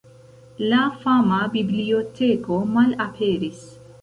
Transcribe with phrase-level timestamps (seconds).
[0.71, 3.63] La fama biblioteko malaperis.